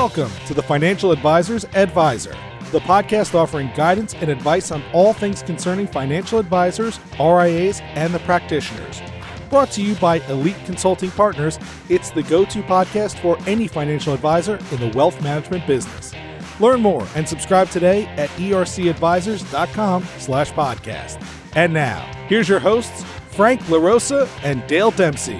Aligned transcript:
Welcome 0.00 0.32
to 0.46 0.54
the 0.54 0.62
Financial 0.62 1.12
Advisors 1.12 1.66
Advisor, 1.74 2.34
the 2.72 2.80
podcast 2.80 3.34
offering 3.34 3.70
guidance 3.76 4.14
and 4.14 4.30
advice 4.30 4.70
on 4.70 4.82
all 4.94 5.12
things 5.12 5.42
concerning 5.42 5.86
financial 5.86 6.38
advisors, 6.38 6.98
RIAs, 7.20 7.82
and 7.82 8.14
the 8.14 8.18
practitioners. 8.20 9.02
Brought 9.50 9.70
to 9.72 9.82
you 9.82 9.94
by 9.96 10.20
Elite 10.30 10.56
Consulting 10.64 11.10
Partners, 11.10 11.58
it's 11.90 12.10
the 12.12 12.22
go-to 12.22 12.62
podcast 12.62 13.20
for 13.20 13.36
any 13.46 13.68
financial 13.68 14.14
advisor 14.14 14.58
in 14.72 14.80
the 14.80 14.90
wealth 14.96 15.22
management 15.22 15.66
business. 15.66 16.14
Learn 16.58 16.80
more 16.80 17.06
and 17.14 17.28
subscribe 17.28 17.68
today 17.68 18.06
at 18.16 18.30
ercadvisors.com 18.30 20.04
slash 20.16 20.50
podcast. 20.52 21.22
And 21.54 21.74
now, 21.74 22.10
here's 22.26 22.48
your 22.48 22.60
hosts, 22.60 23.04
Frank 23.32 23.60
LaRosa 23.64 24.26
and 24.42 24.66
Dale 24.66 24.92
Dempsey. 24.92 25.38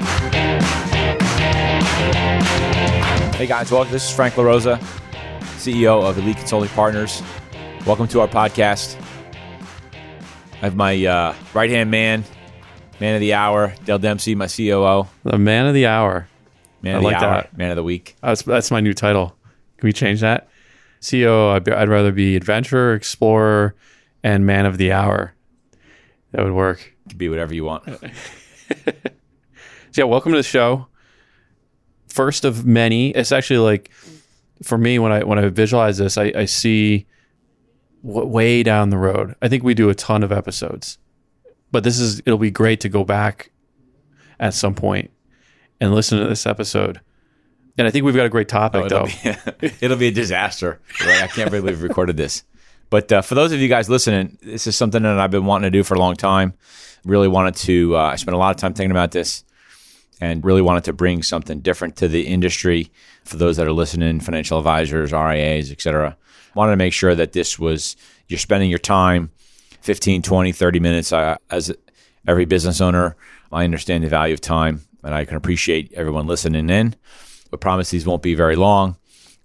Hey 3.41 3.47
guys, 3.47 3.73
welcome. 3.73 3.91
This 3.91 4.05
is 4.05 4.15
Frank 4.15 4.35
LaRosa, 4.35 4.77
CEO 5.57 6.05
of 6.05 6.19
Elite 6.19 6.37
Consulting 6.37 6.69
Partners. 6.75 7.23
Welcome 7.87 8.07
to 8.09 8.21
our 8.21 8.29
podcast. 8.29 9.01
I 10.53 10.57
have 10.57 10.77
my 10.77 11.07
uh, 11.07 11.35
right 11.55 11.71
hand 11.71 11.91
man, 11.91 12.23
man 13.01 13.15
of 13.15 13.21
the 13.21 13.33
hour, 13.33 13.73
Dale 13.87 13.99
Dempsey, 13.99 14.35
my 14.35 14.47
COO. 14.47 15.09
The 15.25 15.39
man 15.39 15.67
of 15.67 15.73
the 15.73 15.87
hour. 15.87 16.29
Man 16.83 16.97
I 16.97 16.99
of 16.99 17.03
the 17.03 17.07
like 17.07 17.17
hour, 17.17 17.35
that. 17.37 17.57
man 17.57 17.71
of 17.71 17.77
the 17.77 17.83
week. 17.83 18.15
That's, 18.21 18.43
that's 18.43 18.71
my 18.71 18.81
new 18.81 18.93
title. 18.93 19.35
Can 19.79 19.87
we 19.87 19.95
change 19.95 20.21
that? 20.21 20.51
CEO, 21.01 21.55
I'd, 21.55 21.65
be- 21.65 21.73
I'd 21.73 21.89
rather 21.89 22.13
be 22.13 22.37
adventurer, 22.37 22.93
explorer, 22.93 23.75
and 24.23 24.45
man 24.45 24.67
of 24.67 24.77
the 24.77 24.93
hour. 24.93 25.33
That 26.33 26.45
would 26.45 26.53
work. 26.53 26.95
It 27.07 27.09
Could 27.09 27.19
be 27.19 27.31
whatever 27.31 27.55
you 27.55 27.65
want. 27.65 27.89
So, 29.93 30.03
yeah, 30.03 30.05
welcome 30.05 30.31
to 30.31 30.39
the 30.39 30.45
show. 30.45 30.87
First 32.11 32.45
of 32.45 32.67
many. 32.67 33.11
It's 33.11 33.33
actually 33.33 33.59
like, 33.59 33.91
for 34.63 34.77
me, 34.77 34.99
when 34.99 35.13
I 35.13 35.25
when 35.25 35.39
I 35.39 35.49
visualize 35.49 35.99
this, 35.99 36.19
I, 36.19 36.33
I 36.37 36.45
see 36.45 37.07
w- 38.05 38.27
way 38.27 38.63
down 38.63 38.91
the 38.91 38.99
road. 38.99 39.35
I 39.41 39.49
think 39.49 39.63
we 39.63 39.75
do 39.75 39.89
a 39.89 39.95
ton 39.95 40.23
of 40.23 40.33
episodes, 40.33 40.99
but 41.73 41.85
this 41.85 41.99
is 41.99 42.21
it'll 42.21 42.39
be 42.39 42.51
great 42.51 42.81
to 42.81 42.89
go 42.89 43.05
back 43.05 43.51
at 44.39 44.55
some 44.55 44.75
point 44.75 45.11
and 45.81 45.95
listen 45.95 46.19
to 46.19 46.27
this 46.27 46.47
episode. 46.47 47.01
And 47.79 47.87
I 47.87 47.91
think 47.91 48.05
we've 48.05 48.17
got 48.17 48.27
a 48.27 48.31
great 48.31 48.49
topic, 48.49 48.87
it'll, 48.87 49.07
though. 49.07 49.53
be, 49.61 49.73
it'll 49.81 49.97
be 49.97 50.09
a 50.09 50.13
disaster. 50.13 50.81
Right? 51.01 51.23
I 51.23 51.29
can't 51.29 51.51
believe 51.51 51.65
we've 51.65 51.83
recorded 51.83 52.17
this. 52.17 52.45
But 52.91 53.11
uh, 53.13 53.23
for 53.23 53.37
those 53.37 53.53
of 53.53 53.61
you 53.61 53.69
guys 53.69 53.89
listening, 53.89 54.37
this 54.43 54.67
is 54.67 54.77
something 54.77 55.03
that 55.05 55.19
I've 55.19 55.31
been 55.31 55.47
wanting 55.47 55.71
to 55.71 55.79
do 55.79 55.85
for 55.85 55.95
a 55.95 55.99
long 55.99 56.17
time. 56.17 56.55
Really 57.05 57.29
wanted 57.29 57.55
to. 57.57 57.97
Uh, 57.97 58.01
I 58.01 58.17
spent 58.17 58.35
a 58.35 58.39
lot 58.39 58.55
of 58.55 58.61
time 58.61 58.75
thinking 58.75 58.91
about 58.91 59.13
this, 59.13 59.45
and 60.21 60.45
really 60.45 60.63
wanted 60.63 60.85
to 60.85 60.93
bring 60.93 61.23
something 61.23 61.61
different 61.61 61.97
to 61.97 62.09
the 62.09 62.27
industry 62.27 62.91
for 63.25 63.37
those 63.37 63.57
that 63.57 63.67
are 63.67 63.73
listening, 63.73 64.21
financial 64.21 64.59
advisors, 64.59 65.13
RIAs, 65.13 65.71
et 65.71 65.81
cetera. 65.81 66.17
Wanted 66.55 66.73
to 66.73 66.77
make 66.77 66.93
sure 66.93 67.15
that 67.15 67.33
this 67.33 67.59
was 67.59 67.97
you're 68.29 68.39
spending 68.39 68.71
your 68.71 68.79
time 68.79 69.31
15, 69.81 70.23
20, 70.23 70.53
30 70.53 70.81
minutes. 70.81 71.13
Uh, 71.13 71.37
as 71.51 71.73
every 72.27 72.45
business 72.45 72.81
owner, 72.81 73.17
I 73.51 73.65
understand 73.65 74.05
the 74.05 74.09
value 74.09 74.35
of 74.35 74.41
time, 74.41 74.83
and 75.03 75.15
I 75.15 75.25
can 75.25 75.37
appreciate 75.37 75.93
everyone 75.95 76.27
listening 76.27 76.71
in. 76.71 76.95
I 77.53 77.57
promise 77.57 77.91
these 77.91 78.07
won't 78.07 78.23
be 78.23 78.35
very 78.35 78.57
long, 78.57 78.97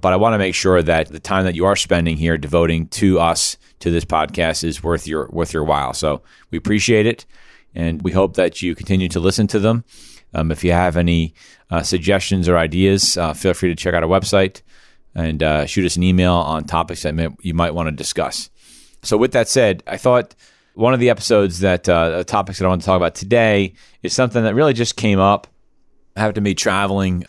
but 0.02 0.14
I 0.14 0.18
want 0.18 0.34
to 0.34 0.38
make 0.38 0.56
sure 0.56 0.82
that 0.82 1.08
the 1.08 1.20
time 1.20 1.46
that 1.46 1.56
you 1.56 1.66
are 1.66 1.76
spending 1.76 2.18
here 2.18 2.38
devoting 2.38 2.88
to 2.90 3.20
us 3.20 3.58
to 3.80 3.90
this 3.90 4.06
podcast 4.06 4.64
is 4.64 4.84
worth 4.84 5.08
your 5.08 5.28
worth 5.32 5.54
your 5.54 5.64
while. 5.64 5.94
So 5.94 6.22
we 6.52 6.58
appreciate 6.58 7.06
it, 7.06 7.26
and 7.74 8.02
we 8.02 8.12
hope 8.12 8.36
that 8.36 8.62
you 8.62 8.76
continue 8.76 9.10
to 9.10 9.20
listen 9.20 9.48
to 9.48 9.60
them. 9.60 9.84
Um, 10.36 10.52
if 10.52 10.64
you 10.64 10.74
have 10.74 10.98
any 10.98 11.34
uh, 11.70 11.82
suggestions 11.82 12.50
or 12.50 12.58
ideas, 12.58 13.18
uh, 13.18 13.34
feel 13.34 13.54
free 13.54 13.70
to 13.70 13.76
check 13.76 13.94
out 13.94 14.04
our 14.04 14.10
website 14.10 14.62
and 15.16 15.42
uh, 15.42 15.66
shoot 15.66 15.86
us 15.86 15.96
an 15.96 16.04
email 16.04 16.34
on 16.34 16.66
topics 16.66 17.04
that 17.04 17.16
may, 17.16 17.30
you 17.42 17.54
might 17.54 17.74
want 17.74 17.88
to 17.88 17.92
discuss. 17.92 18.50
So, 19.02 19.18
with 19.18 19.32
that 19.32 19.48
said, 19.48 19.82
I 19.88 19.98
thought 19.98 20.36
one 20.74 20.94
of 20.94 21.00
the 21.00 21.10
episodes 21.10 21.60
that 21.60 21.88
uh, 21.88 22.24
topics 22.26 22.60
that 22.60 22.66
I 22.66 22.68
want 22.68 22.82
to 22.82 22.86
talk 22.86 22.98
about 22.98 23.16
today 23.16 23.74
is 24.04 24.14
something 24.14 24.44
that 24.44 24.56
really 24.56 24.74
just 24.74 24.98
came 24.98 25.20
up. 25.20 25.48
I 26.16 26.20
happened 26.20 26.36
to 26.36 26.42
be 26.42 26.56
traveling, 26.56 27.26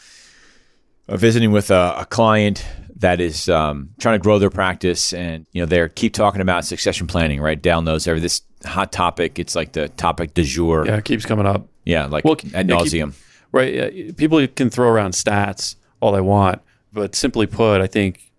uh, 1.09 1.17
visiting 1.17 1.53
with 1.53 1.71
a, 1.71 1.95
a 1.99 2.07
client 2.07 2.65
that 2.97 3.21
is 3.21 3.49
um, 3.49 3.91
trying 4.01 4.19
to 4.19 4.23
grow 4.23 4.39
their 4.39 4.51
practice, 4.51 5.13
and 5.13 5.47
you 5.53 5.63
know 5.63 5.67
they 5.67 5.89
keep 5.89 6.15
talking 6.15 6.41
about 6.41 6.65
succession 6.65 7.07
planning. 7.07 7.41
Right, 7.41 7.61
down 7.61 7.85
those 7.85 8.07
every 8.09 8.21
this 8.21 8.43
hot 8.65 8.93
topic. 8.93 9.39
It's 9.39 9.55
like 9.55 9.73
the 9.73 9.89
topic 9.91 10.35
du 10.35 10.43
jour. 10.45 10.85
Yeah, 10.87 10.97
it 10.97 11.05
keeps 11.05 11.27
coming 11.27 11.47
up. 11.47 11.69
Yeah, 11.85 12.07
like 12.07 12.25
Well, 12.25 12.37
ad 12.55 12.69
yeah, 12.69 12.77
nauseum. 12.77 13.15
Right. 13.53 13.79
uh, 13.79 14.13
People 14.17 14.47
can 14.49 14.71
throw 14.71 14.89
around 14.89 15.13
stats 15.13 15.77
all 16.01 16.13
they 16.13 16.21
want, 16.21 16.61
but 16.93 17.15
simply 17.15 17.47
put, 17.47 17.81
I 17.81 17.87
think, 17.87 18.33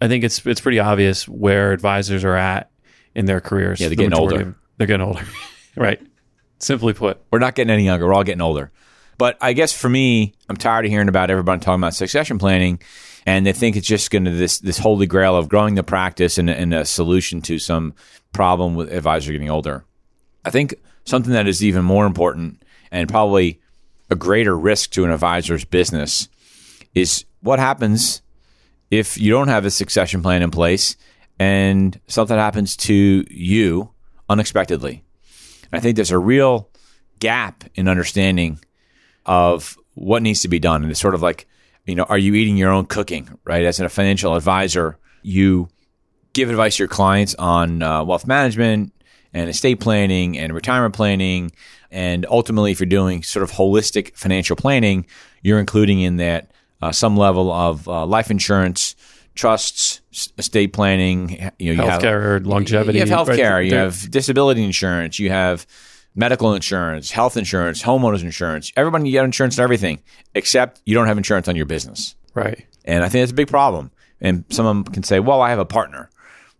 I 0.00 0.08
think 0.08 0.22
it's 0.24 0.44
it's 0.46 0.60
pretty 0.60 0.78
obvious 0.78 1.28
where 1.28 1.72
advisors 1.72 2.24
are 2.24 2.36
at 2.36 2.70
in 3.14 3.26
their 3.26 3.40
careers. 3.40 3.80
Yeah, 3.80 3.88
they're 3.88 3.96
The 3.96 4.02
getting 4.04 4.18
older. 4.18 4.40
of- 4.42 4.54
they're 4.78 4.86
getting 4.86 5.06
older. 5.06 5.22
right. 5.76 6.00
Simply 6.58 6.92
put. 6.92 7.20
We're 7.30 7.40
not 7.40 7.54
getting 7.54 7.70
any 7.72 7.84
younger. 7.84 8.06
We're 8.06 8.14
all 8.14 8.24
getting 8.24 8.40
older. 8.40 8.70
But 9.18 9.36
I 9.40 9.52
guess 9.52 9.72
for 9.72 9.88
me, 9.88 10.32
I'm 10.48 10.56
tired 10.56 10.84
of 10.84 10.90
hearing 10.90 11.08
about 11.08 11.30
everybody 11.30 11.60
talking 11.60 11.80
about 11.80 11.94
succession 11.94 12.38
planning, 12.38 12.80
and 13.26 13.46
they 13.46 13.52
think 13.52 13.76
it's 13.76 13.86
just 13.86 14.10
going 14.10 14.24
to 14.24 14.30
this 14.30 14.58
this 14.58 14.78
holy 14.78 15.06
grail 15.06 15.36
of 15.36 15.48
growing 15.48 15.74
the 15.74 15.82
practice 15.82 16.38
and, 16.38 16.50
and 16.50 16.74
a 16.74 16.84
solution 16.84 17.40
to 17.42 17.58
some 17.58 17.94
problem 18.32 18.74
with 18.74 18.92
advisors 18.92 19.32
getting 19.32 19.50
older. 19.50 19.84
I 20.44 20.50
think 20.50 20.74
something 21.04 21.32
that 21.32 21.46
is 21.46 21.62
even 21.62 21.84
more 21.84 22.06
important 22.06 22.62
and 22.90 23.08
probably 23.08 23.60
a 24.10 24.16
greater 24.16 24.56
risk 24.56 24.90
to 24.90 25.04
an 25.04 25.10
advisor's 25.10 25.64
business 25.64 26.28
is 26.94 27.24
what 27.40 27.58
happens 27.58 28.22
if 28.90 29.18
you 29.18 29.32
don't 29.32 29.48
have 29.48 29.64
a 29.64 29.70
succession 29.70 30.22
plan 30.22 30.42
in 30.42 30.50
place 30.50 30.96
and 31.38 31.98
something 32.06 32.36
happens 32.36 32.76
to 32.76 33.24
you 33.30 33.90
unexpectedly. 34.28 35.02
I 35.72 35.80
think 35.80 35.96
there's 35.96 36.10
a 36.10 36.18
real 36.18 36.68
gap 37.18 37.64
in 37.74 37.88
understanding 37.88 38.60
of 39.24 39.78
what 39.94 40.22
needs 40.22 40.42
to 40.42 40.48
be 40.48 40.58
done. 40.58 40.82
And 40.82 40.90
it's 40.90 41.00
sort 41.00 41.14
of 41.14 41.22
like, 41.22 41.46
you 41.86 41.94
know, 41.94 42.04
are 42.04 42.18
you 42.18 42.34
eating 42.34 42.56
your 42.56 42.70
own 42.70 42.86
cooking, 42.86 43.28
right? 43.44 43.64
As 43.64 43.80
a 43.80 43.88
financial 43.88 44.34
advisor, 44.36 44.98
you 45.22 45.68
give 46.32 46.48
advice 46.50 46.76
to 46.76 46.82
your 46.84 46.88
clients 46.88 47.34
on 47.36 47.82
uh, 47.82 48.04
wealth 48.04 48.26
management 48.26 48.92
and 49.34 49.48
estate 49.50 49.80
planning 49.80 50.38
and 50.38 50.54
retirement 50.54 50.94
planning. 50.94 51.52
And 51.90 52.24
ultimately, 52.28 52.70
if 52.72 52.80
you're 52.80 52.86
doing 52.86 53.22
sort 53.22 53.42
of 53.42 53.50
holistic 53.52 54.16
financial 54.16 54.56
planning, 54.56 55.06
you're 55.42 55.58
including 55.58 56.00
in 56.00 56.16
that 56.18 56.50
uh, 56.80 56.92
some 56.92 57.16
level 57.16 57.52
of 57.52 57.86
uh, 57.88 58.06
life 58.06 58.30
insurance, 58.30 58.94
trusts, 59.34 60.00
estate 60.38 60.72
planning. 60.72 61.50
You 61.58 61.74
know, 61.74 61.84
you 61.84 61.90
have- 61.90 62.02
Healthcare, 62.02 62.46
longevity, 62.46 62.98
You 62.98 63.00
have 63.00 63.08
health 63.08 63.28
right. 63.28 63.38
You 63.66 63.74
have 63.74 64.10
disability 64.10 64.64
insurance. 64.64 65.18
You 65.18 65.30
have 65.30 65.66
medical 66.14 66.54
insurance, 66.54 67.10
health 67.10 67.36
insurance, 67.36 67.82
homeowners 67.82 68.22
insurance. 68.22 68.72
Everybody 68.76 69.06
you 69.06 69.12
get 69.12 69.24
insurance 69.24 69.56
and 69.56 69.64
everything, 69.64 70.00
except 70.34 70.82
you 70.84 70.94
don't 70.94 71.06
have 71.06 71.16
insurance 71.16 71.48
on 71.48 71.56
your 71.56 71.66
business. 71.66 72.14
Right. 72.34 72.66
And 72.84 73.04
I 73.04 73.08
think 73.08 73.22
that's 73.22 73.32
a 73.32 73.36
big 73.36 73.48
problem. 73.48 73.90
And 74.20 74.44
someone 74.50 74.84
can 74.84 75.02
say, 75.02 75.20
well, 75.20 75.40
I 75.40 75.50
have 75.50 75.58
a 75.58 75.64
partner. 75.64 76.10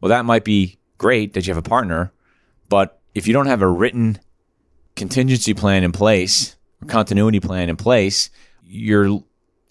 Well, 0.00 0.08
that 0.10 0.24
might 0.24 0.44
be 0.44 0.78
great 0.98 1.34
that 1.34 1.46
you 1.46 1.54
have 1.54 1.64
a 1.64 1.68
partner. 1.68 2.12
But 2.68 3.00
if 3.14 3.26
you 3.26 3.32
don't 3.32 3.46
have 3.46 3.62
a 3.62 3.68
written 3.68 4.18
contingency 4.96 5.54
plan 5.54 5.84
in 5.84 5.92
place, 5.92 6.56
or 6.80 6.86
continuity 6.86 7.40
plan 7.40 7.68
in 7.68 7.76
place, 7.76 8.30
you're 8.64 9.22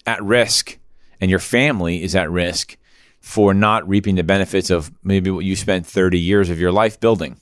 at 0.06 0.22
risk 0.22 0.78
and 1.20 1.30
your 1.30 1.40
family 1.40 2.02
is 2.02 2.14
at 2.16 2.30
risk 2.30 2.76
for 3.20 3.54
not 3.54 3.88
reaping 3.88 4.16
the 4.16 4.24
benefits 4.24 4.70
of 4.70 4.90
maybe 5.04 5.30
what 5.30 5.44
you 5.44 5.54
spent 5.54 5.86
30 5.86 6.18
years 6.18 6.50
of 6.50 6.58
your 6.58 6.72
life 6.72 6.98
building. 6.98 7.38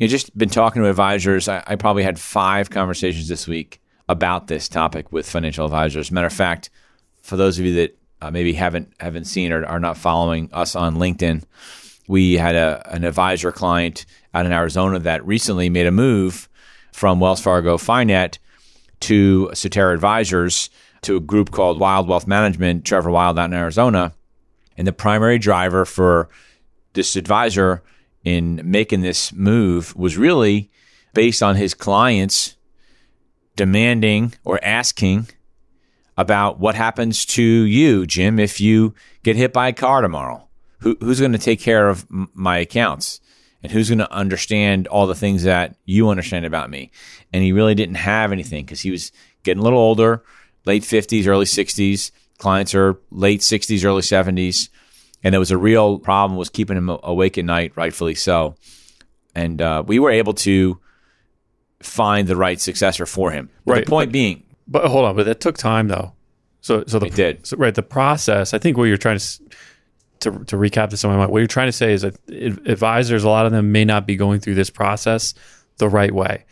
You 0.00 0.06
know, 0.06 0.10
just 0.12 0.36
been 0.36 0.48
talking 0.48 0.82
to 0.82 0.88
advisors. 0.88 1.46
I, 1.46 1.62
I 1.66 1.76
probably 1.76 2.02
had 2.02 2.18
five 2.18 2.70
conversations 2.70 3.28
this 3.28 3.46
week 3.46 3.82
about 4.08 4.46
this 4.46 4.66
topic 4.66 5.12
with 5.12 5.28
financial 5.28 5.66
advisors. 5.66 6.10
Matter 6.10 6.26
of 6.26 6.32
fact, 6.32 6.70
for 7.20 7.36
those 7.36 7.58
of 7.58 7.66
you 7.66 7.74
that 7.74 7.98
uh, 8.22 8.30
maybe 8.30 8.54
haven't 8.54 8.94
haven't 8.98 9.26
seen 9.26 9.52
or 9.52 9.62
are 9.66 9.78
not 9.78 9.98
following 9.98 10.48
us 10.54 10.74
on 10.74 10.96
LinkedIn, 10.96 11.44
we 12.08 12.38
had 12.38 12.54
a, 12.54 12.82
an 12.90 13.04
advisor 13.04 13.52
client 13.52 14.06
out 14.32 14.46
in 14.46 14.52
Arizona 14.52 14.98
that 15.00 15.26
recently 15.26 15.68
made 15.68 15.86
a 15.86 15.92
move 15.92 16.48
from 16.92 17.20
Wells 17.20 17.42
Fargo 17.42 17.76
Finet 17.76 18.38
to 19.00 19.50
Cetera 19.52 19.92
Advisors 19.92 20.70
to 21.02 21.16
a 21.16 21.20
group 21.20 21.50
called 21.50 21.78
Wilde 21.78 22.08
Wealth 22.08 22.26
Management, 22.26 22.86
Trevor 22.86 23.10
Wilde 23.10 23.38
out 23.38 23.50
in 23.50 23.54
Arizona. 23.54 24.14
And 24.78 24.86
the 24.86 24.92
primary 24.92 25.38
driver 25.38 25.84
for 25.84 26.30
this 26.94 27.16
advisor 27.16 27.82
in 28.24 28.60
making 28.64 29.00
this 29.00 29.32
move 29.32 29.94
was 29.96 30.18
really 30.18 30.70
based 31.14 31.42
on 31.42 31.56
his 31.56 31.74
clients 31.74 32.56
demanding 33.56 34.34
or 34.44 34.62
asking 34.62 35.28
about 36.16 36.58
what 36.58 36.74
happens 36.74 37.24
to 37.24 37.42
you, 37.42 38.06
Jim, 38.06 38.38
if 38.38 38.60
you 38.60 38.94
get 39.22 39.36
hit 39.36 39.52
by 39.52 39.68
a 39.68 39.72
car 39.72 40.02
tomorrow. 40.02 40.46
Who, 40.80 40.96
who's 41.00 41.20
going 41.20 41.32
to 41.32 41.38
take 41.38 41.60
care 41.60 41.88
of 41.88 42.06
my 42.08 42.58
accounts? 42.58 43.20
And 43.62 43.70
who's 43.70 43.90
going 43.90 43.98
to 43.98 44.12
understand 44.12 44.86
all 44.88 45.06
the 45.06 45.14
things 45.14 45.42
that 45.42 45.76
you 45.84 46.08
understand 46.08 46.46
about 46.46 46.70
me? 46.70 46.90
And 47.32 47.42
he 47.42 47.52
really 47.52 47.74
didn't 47.74 47.96
have 47.96 48.32
anything 48.32 48.64
because 48.64 48.80
he 48.80 48.90
was 48.90 49.12
getting 49.42 49.60
a 49.60 49.64
little 49.64 49.78
older, 49.78 50.24
late 50.64 50.82
50s, 50.82 51.26
early 51.26 51.44
60s, 51.44 52.10
Clients 52.40 52.74
are 52.74 52.98
late 53.10 53.40
60s, 53.40 53.84
early 53.84 54.00
70s, 54.00 54.70
and 55.22 55.34
it 55.34 55.38
was 55.38 55.50
a 55.50 55.58
real 55.58 55.98
problem 55.98 56.38
was 56.38 56.48
keeping 56.48 56.76
him 56.76 56.90
awake 57.02 57.36
at 57.38 57.44
night, 57.44 57.72
rightfully 57.76 58.14
so. 58.14 58.54
And 59.34 59.60
uh, 59.62 59.82
we 59.86 59.98
were 59.98 60.10
able 60.10 60.34
to 60.34 60.80
find 61.80 62.28
the 62.28 62.36
right 62.36 62.60
successor 62.60 63.06
for 63.06 63.30
him. 63.30 63.48
Right, 63.64 63.84
The 63.84 63.90
point 63.90 64.08
but- 64.08 64.12
being, 64.12 64.42
But 64.68 64.86
hold 64.86 65.04
on, 65.04 65.16
but 65.16 65.26
that 65.26 65.40
took 65.40 65.56
time 65.58 65.88
though. 65.88 66.12
So 66.62 66.84
so 66.86 66.98
the 66.98 67.06
It 67.06 67.14
did. 67.14 67.46
so, 67.46 67.56
right 67.56 67.74
the 67.74 67.82
process. 67.82 68.52
I 68.52 68.58
think 68.58 68.76
what 68.76 68.84
you're 68.84 68.98
trying 68.98 69.18
to 69.18 69.40
to 70.20 70.30
to 70.44 70.56
recap 70.56 70.90
this 70.90 71.02
in 71.04 71.10
my 71.10 71.16
mind. 71.16 71.30
What 71.32 71.38
you're 71.38 71.46
trying 71.46 71.68
to 71.68 71.72
say 71.72 71.92
is 71.94 72.02
that 72.02 72.16
advisors, 72.66 73.24
a 73.24 73.28
lot 73.30 73.46
of 73.46 73.52
them 73.52 73.72
may 73.72 73.84
not 73.86 74.06
be 74.06 74.14
going 74.16 74.40
through 74.40 74.56
this 74.56 74.68
process 74.68 75.32
the 75.78 75.88
right 75.88 76.12
way. 76.12 76.44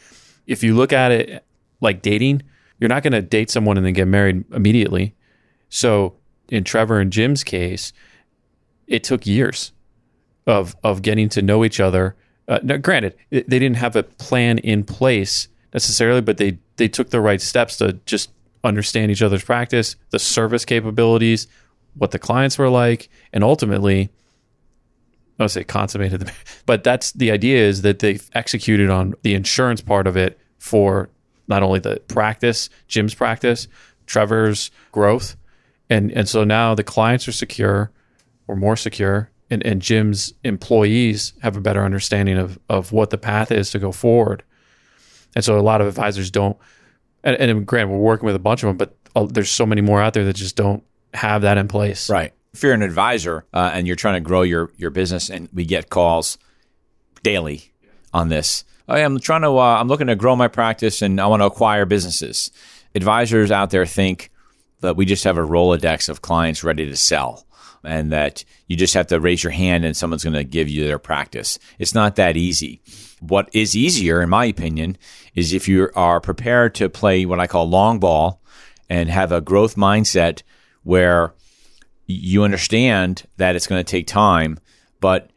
If 0.46 0.62
you 0.62 0.74
look 0.74 0.94
at 0.94 1.12
it 1.12 1.44
like 1.82 2.00
dating, 2.00 2.42
you're 2.80 2.88
not 2.88 3.02
going 3.02 3.12
to 3.12 3.20
date 3.20 3.50
someone 3.50 3.76
and 3.76 3.84
then 3.84 3.92
get 3.92 4.08
married 4.08 4.44
immediately. 4.54 5.14
So 5.68 6.14
in 6.48 6.64
Trevor 6.64 6.98
and 7.00 7.12
Jim's 7.12 7.44
case, 7.44 7.92
it 8.88 9.04
took 9.04 9.26
years 9.26 9.72
of 10.46 10.74
of 10.82 11.02
getting 11.02 11.28
to 11.28 11.42
know 11.42 11.64
each 11.64 11.78
other. 11.78 12.16
Uh, 12.48 12.58
now, 12.62 12.78
granted, 12.78 13.14
they 13.30 13.42
didn't 13.42 13.76
have 13.76 13.94
a 13.94 14.02
plan 14.02 14.58
in 14.58 14.82
place 14.82 15.48
necessarily, 15.72 16.22
but 16.22 16.38
they 16.38 16.58
they 16.76 16.88
took 16.88 17.10
the 17.10 17.20
right 17.20 17.40
steps 17.40 17.76
to 17.76 17.92
just 18.06 18.30
understand 18.64 19.12
each 19.12 19.22
other's 19.22 19.44
practice, 19.44 19.96
the 20.10 20.18
service 20.18 20.64
capabilities, 20.64 21.46
what 21.94 22.10
the 22.10 22.18
clients 22.18 22.58
were 22.58 22.70
like, 22.70 23.08
and 23.32 23.44
ultimately, 23.44 24.10
I 25.38 25.44
would 25.44 25.50
say 25.50 25.64
consummated 25.64 26.20
the. 26.20 26.32
But 26.66 26.84
that's 26.84 27.12
the 27.12 27.30
idea 27.30 27.58
is 27.66 27.82
that 27.82 28.00
they've 28.00 28.28
executed 28.34 28.90
on 28.90 29.14
the 29.22 29.34
insurance 29.34 29.80
part 29.80 30.06
of 30.06 30.16
it 30.16 30.38
for 30.58 31.08
not 31.46 31.62
only 31.62 31.78
the 31.80 32.00
practice, 32.08 32.68
Jim's 32.88 33.14
practice, 33.14 33.68
Trevor's 34.06 34.70
growth, 34.92 35.36
and 35.90 36.10
and 36.12 36.28
so 36.28 36.44
now 36.44 36.74
the 36.74 36.84
clients 36.84 37.28
are 37.28 37.32
secure 37.32 37.90
or 38.48 38.56
more 38.56 38.76
secure 38.76 39.30
and, 39.50 39.64
and 39.64 39.80
Jim's 39.80 40.34
employees 40.44 41.32
have 41.42 41.56
a 41.56 41.60
better 41.60 41.84
understanding 41.84 42.38
of, 42.38 42.58
of 42.68 42.92
what 42.92 43.10
the 43.10 43.18
path 43.18 43.50
is 43.50 43.70
to 43.70 43.78
go 43.78 43.92
forward. 43.92 44.42
And 45.34 45.44
so 45.44 45.58
a 45.58 45.60
lot 45.60 45.80
of 45.80 45.86
advisors 45.86 46.30
don't, 46.30 46.56
and, 47.24 47.36
and 47.36 47.70
we're 47.70 47.86
working 47.86 48.26
with 48.26 48.36
a 48.36 48.40
bunch 48.40 48.62
of 48.62 48.68
them, 48.68 48.76
but 48.76 48.96
uh, 49.16 49.26
there's 49.30 49.50
so 49.50 49.66
many 49.66 49.80
more 49.80 50.00
out 50.00 50.14
there 50.14 50.24
that 50.24 50.36
just 50.36 50.56
don't 50.56 50.82
have 51.14 51.42
that 51.42 51.58
in 51.58 51.68
place. 51.68 52.10
Right. 52.10 52.32
If 52.52 52.62
you're 52.62 52.72
an 52.72 52.82
advisor 52.82 53.44
uh, 53.52 53.70
and 53.72 53.86
you're 53.86 53.96
trying 53.96 54.14
to 54.14 54.20
grow 54.20 54.42
your 54.42 54.72
your 54.76 54.90
business, 54.90 55.30
and 55.30 55.48
we 55.52 55.64
get 55.64 55.90
calls 55.90 56.38
daily 57.22 57.72
on 58.12 58.30
this. 58.30 58.64
Oh, 58.88 58.94
I'm 58.94 59.20
trying 59.20 59.42
to. 59.42 59.50
Uh, 59.50 59.76
I'm 59.78 59.86
looking 59.86 60.06
to 60.06 60.16
grow 60.16 60.34
my 60.34 60.48
practice, 60.48 61.02
and 61.02 61.20
I 61.20 61.26
want 61.26 61.40
to 61.40 61.46
acquire 61.46 61.84
businesses. 61.84 62.50
Advisors 62.94 63.50
out 63.50 63.70
there 63.70 63.86
think 63.86 64.30
that 64.80 64.96
we 64.96 65.04
just 65.04 65.24
have 65.24 65.36
a 65.36 65.42
rolodex 65.42 66.08
of 66.08 66.22
clients 66.22 66.64
ready 66.64 66.86
to 66.86 66.96
sell, 66.96 67.46
and 67.84 68.12
that 68.12 68.44
you 68.66 68.76
just 68.76 68.94
have 68.94 69.06
to 69.08 69.20
raise 69.20 69.42
your 69.42 69.52
hand 69.52 69.84
and 69.84 69.96
someone's 69.96 70.24
going 70.24 70.34
to 70.34 70.44
give 70.44 70.68
you 70.68 70.84
their 70.84 70.98
practice. 70.98 71.58
It's 71.78 71.94
not 71.94 72.16
that 72.16 72.36
easy. 72.36 72.80
What 73.20 73.48
is 73.52 73.76
easier, 73.76 74.22
in 74.22 74.28
my 74.28 74.44
opinion, 74.44 74.96
is 75.34 75.52
if 75.52 75.68
you 75.68 75.90
are 75.94 76.20
prepared 76.20 76.74
to 76.76 76.88
play 76.88 77.24
what 77.24 77.40
I 77.40 77.46
call 77.46 77.68
long 77.68 77.98
ball 77.98 78.40
and 78.88 79.08
have 79.08 79.32
a 79.32 79.40
growth 79.40 79.76
mindset 79.76 80.42
where 80.82 81.34
you 82.06 82.42
understand 82.44 83.24
that 83.36 83.54
it's 83.54 83.66
going 83.66 83.84
to 83.84 83.90
take 83.90 84.06
time, 84.06 84.58
but 85.00 85.30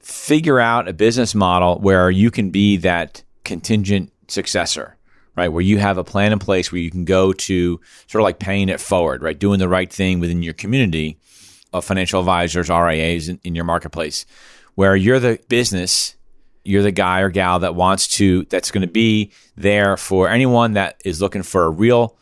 figure 0.00 0.60
out 0.60 0.88
a 0.88 0.92
business 0.92 1.34
model 1.34 1.78
where 1.80 2.10
you 2.10 2.30
can 2.30 2.50
be 2.50 2.76
that 2.76 3.24
contingent 3.44 4.12
successor, 4.28 4.95
right? 5.36 5.48
Where 5.48 5.62
you 5.62 5.78
have 5.78 5.98
a 5.98 6.04
plan 6.04 6.32
in 6.32 6.38
place 6.38 6.72
where 6.72 6.80
you 6.80 6.90
can 6.90 7.04
go 7.04 7.32
to 7.32 7.80
sort 8.06 8.20
of 8.20 8.24
like 8.24 8.38
paying 8.38 8.68
it 8.68 8.80
forward, 8.80 9.22
right? 9.22 9.38
Doing 9.38 9.58
the 9.58 9.68
right 9.68 9.92
thing 9.92 10.18
within 10.18 10.42
your 10.42 10.54
community 10.54 11.18
of 11.72 11.84
financial 11.84 12.20
advisors, 12.20 12.68
RIAs 12.68 13.28
in, 13.28 13.40
in 13.44 13.54
your 13.54 13.64
marketplace, 13.64 14.24
where 14.74 14.96
you're 14.96 15.18
the 15.18 15.38
business, 15.48 16.16
you're 16.64 16.82
the 16.82 16.92
guy 16.92 17.20
or 17.20 17.30
gal 17.30 17.58
that 17.60 17.74
wants 17.74 18.08
to, 18.08 18.44
that's 18.44 18.70
going 18.70 18.86
to 18.86 18.92
be 18.92 19.32
there 19.56 19.96
for 19.96 20.28
anyone 20.28 20.72
that 20.72 21.00
is 21.04 21.20
looking 21.20 21.42
for 21.42 21.64
a 21.64 21.70
real 21.70 22.16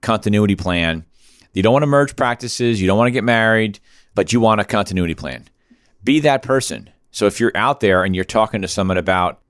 continuity 0.00 0.56
plan. 0.56 1.04
You 1.52 1.62
don't 1.62 1.72
want 1.72 1.82
to 1.82 1.88
merge 1.88 2.16
practices, 2.16 2.80
you 2.80 2.86
don't 2.86 2.98
want 2.98 3.08
to 3.08 3.12
get 3.12 3.24
married, 3.24 3.80
but 4.14 4.32
you 4.32 4.40
want 4.40 4.60
a 4.60 4.64
continuity 4.64 5.14
plan. 5.14 5.48
Be 6.02 6.20
that 6.20 6.42
person. 6.42 6.90
So 7.10 7.26
if 7.26 7.40
you're 7.40 7.56
out 7.56 7.80
there 7.80 8.04
and 8.04 8.14
you're 8.14 8.24
talking 8.24 8.62
to 8.62 8.68
someone 8.68 8.98
about 8.98 9.40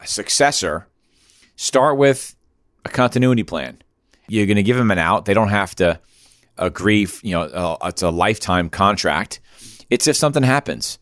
a 0.00 0.06
successor, 0.06 0.86
start 1.56 1.96
with 1.96 2.35
a 2.86 2.88
continuity 2.88 3.42
plan. 3.42 3.82
You're 4.28 4.46
going 4.46 4.56
to 4.56 4.62
give 4.62 4.76
them 4.76 4.90
an 4.90 4.98
out. 4.98 5.24
They 5.24 5.34
don't 5.34 5.48
have 5.48 5.74
to 5.76 6.00
agree, 6.56 7.06
you 7.22 7.32
know, 7.32 7.42
uh, 7.42 7.76
it's 7.84 8.02
a 8.02 8.10
lifetime 8.10 8.70
contract. 8.70 9.40
It's 9.90 10.06
if 10.06 10.16
something 10.16 10.42
happens. 10.42 10.98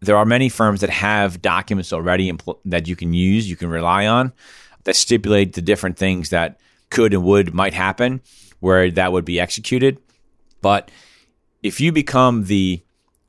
There 0.00 0.16
are 0.16 0.24
many 0.24 0.48
firms 0.48 0.80
that 0.80 0.90
have 0.90 1.42
documents 1.42 1.92
already 1.92 2.30
impl- 2.32 2.58
that 2.64 2.88
you 2.88 2.96
can 2.96 3.12
use, 3.12 3.48
you 3.48 3.56
can 3.56 3.68
rely 3.68 4.06
on, 4.06 4.32
that 4.84 4.96
stipulate 4.96 5.52
the 5.52 5.62
different 5.62 5.96
things 5.96 6.30
that 6.30 6.60
could 6.90 7.12
and 7.12 7.24
would 7.24 7.52
might 7.52 7.74
happen 7.74 8.20
where 8.60 8.90
that 8.90 9.12
would 9.12 9.24
be 9.24 9.38
executed. 9.38 9.98
But 10.62 10.90
if 11.62 11.80
you 11.80 11.92
become 11.92 12.44
the 12.44 12.82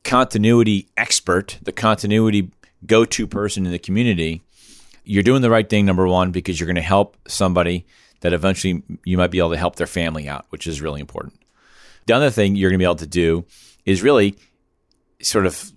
continuity 0.04 0.88
expert, 0.96 1.58
the 1.62 1.72
continuity 1.72 2.52
go 2.86 3.04
to 3.04 3.28
person 3.28 3.66
in 3.66 3.72
the 3.72 3.80
community, 3.80 4.42
you're 5.10 5.24
doing 5.24 5.42
the 5.42 5.50
right 5.50 5.68
thing, 5.68 5.88
number 5.88 6.08
one, 6.08 6.30
because 6.30 6.60
you're 6.60 6.68
going 6.68 6.76
to 6.76 6.84
help 6.84 7.18
somebody 7.28 7.88
that 8.22 8.32
eventually 8.32 8.84
you 9.04 9.18
might 9.18 9.32
be 9.32 9.40
able 9.40 9.50
to 9.50 9.58
help 9.58 9.76
their 9.76 9.88
family 9.88 10.30
out, 10.30 10.46
which 10.50 10.68
is 10.68 10.84
really 10.84 11.02
important. 11.02 11.42
The 12.06 12.14
other 12.14 12.30
thing 12.30 12.56
you're 12.56 12.70
going 12.70 12.78
to 12.78 12.84
be 12.84 12.88
able 12.88 12.96
to 12.98 13.08
do 13.08 13.46
is 13.86 14.04
really 14.04 14.36
sort 15.20 15.48
of 15.48 15.72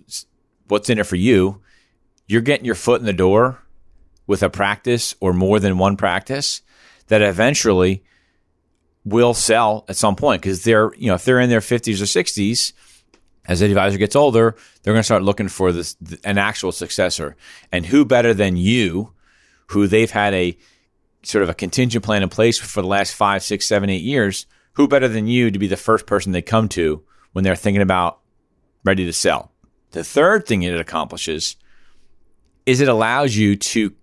what's 0.67 0.87
in 0.91 0.99
it 0.99 1.07
for 1.07 1.15
you. 1.15 1.61
You're 2.27 2.41
getting 2.41 2.65
your 2.65 2.75
foot 2.75 2.99
in 2.99 3.07
the 3.07 3.11
door 3.11 3.59
with 4.27 4.43
a 4.43 4.51
practice 4.51 5.15
or 5.19 5.33
more 5.33 5.59
than 5.59 5.79
one 5.79 5.97
practice 5.97 6.61
that 7.07 7.23
eventually 7.23 8.03
will 9.03 9.33
sell 9.33 9.83
at 9.89 9.95
some 9.95 10.15
point 10.15 10.43
because 10.43 10.63
they're, 10.63 10.93
you 10.93 11.07
know, 11.07 11.15
if 11.15 11.25
they're 11.25 11.39
in 11.39 11.49
their 11.49 11.59
50s 11.59 11.99
or 11.99 12.05
60s, 12.05 12.71
as 13.47 13.61
the 13.61 13.65
advisor 13.65 13.97
gets 13.97 14.15
older, 14.15 14.55
they're 14.83 14.93
going 14.93 14.99
to 15.01 15.03
start 15.03 15.23
looking 15.23 15.47
for 15.47 15.71
this 15.71 15.97
an 16.23 16.37
actual 16.37 16.71
successor. 16.71 17.35
And 17.71 17.87
who 17.87 18.05
better 18.05 18.35
than 18.35 18.57
you, 18.57 19.11
who 19.67 19.87
they've 19.87 20.11
had 20.11 20.33
a 20.33 20.57
sort 21.23 21.43
of 21.43 21.49
a 21.49 21.53
contingent 21.53 22.03
plan 22.03 22.23
in 22.23 22.29
place 22.29 22.59
for 22.59 22.81
the 22.81 22.87
last 22.87 23.13
five, 23.13 23.43
six, 23.43 23.65
seven, 23.65 23.89
eight 23.89 24.01
years? 24.01 24.45
Who 24.73 24.87
better 24.87 25.07
than 25.07 25.27
you 25.27 25.51
to 25.51 25.59
be 25.59 25.67
the 25.67 25.77
first 25.77 26.05
person 26.05 26.31
they 26.31 26.41
come 26.41 26.67
to 26.69 27.03
when 27.31 27.43
they're 27.43 27.55
thinking 27.55 27.81
about 27.81 28.19
ready 28.83 29.05
to 29.05 29.13
sell? 29.13 29.51
The 29.91 30.03
third 30.03 30.45
thing 30.47 30.63
it 30.63 30.79
accomplishes 30.79 31.55
is 32.65 32.81
it 32.81 32.87
allows 32.87 33.35
you 33.35 33.55
to 33.55 33.93